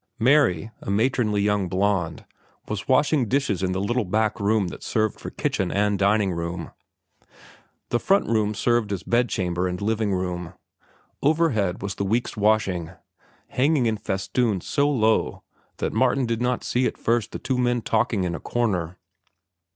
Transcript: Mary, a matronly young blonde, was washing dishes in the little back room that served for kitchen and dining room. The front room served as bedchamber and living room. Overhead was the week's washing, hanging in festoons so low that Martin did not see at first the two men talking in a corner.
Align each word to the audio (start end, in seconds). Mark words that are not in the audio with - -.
Mary, 0.17 0.71
a 0.81 0.89
matronly 0.89 1.43
young 1.43 1.69
blonde, 1.69 2.25
was 2.67 2.87
washing 2.87 3.27
dishes 3.27 3.61
in 3.61 3.71
the 3.71 3.79
little 3.79 4.03
back 4.03 4.39
room 4.39 4.69
that 4.69 4.81
served 4.81 5.19
for 5.19 5.29
kitchen 5.29 5.71
and 5.71 5.99
dining 5.99 6.31
room. 6.31 6.71
The 7.89 7.99
front 7.99 8.25
room 8.27 8.55
served 8.55 8.91
as 8.91 9.03
bedchamber 9.03 9.67
and 9.67 9.79
living 9.79 10.11
room. 10.11 10.53
Overhead 11.21 11.83
was 11.83 11.93
the 11.93 12.03
week's 12.03 12.35
washing, 12.35 12.93
hanging 13.49 13.85
in 13.85 13.97
festoons 13.97 14.65
so 14.65 14.89
low 14.89 15.43
that 15.77 15.93
Martin 15.93 16.25
did 16.25 16.41
not 16.41 16.63
see 16.63 16.87
at 16.87 16.97
first 16.97 17.31
the 17.31 17.37
two 17.37 17.59
men 17.59 17.83
talking 17.83 18.23
in 18.23 18.33
a 18.33 18.39
corner. 18.39 18.97